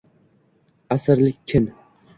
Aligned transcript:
Asrlik 0.97 1.39
kin 1.47 1.65